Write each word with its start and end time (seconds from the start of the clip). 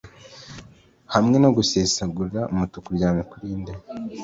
hamwe 1.13 1.35
no 1.43 1.49
gusesagura 1.57 2.39
umutuku 2.53 2.87
uryamye, 2.89 3.23
kuri 3.31 3.47
nde 3.59 3.73